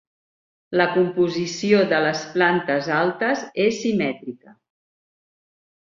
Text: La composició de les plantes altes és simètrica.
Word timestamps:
La 0.79 0.87
composició 0.93 1.83
de 1.91 1.99
les 2.07 2.23
plantes 2.37 2.91
altes 3.03 3.45
és 3.69 3.79
simètrica. 3.87 4.59